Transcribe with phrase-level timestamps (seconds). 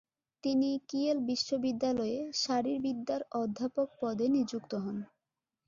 [0.43, 4.97] তিনি কিয়েল বিশ্ববিদ্যালয়ে শারীরবিদ্যার অধ্যাপক পদে নিযুক্ত হন।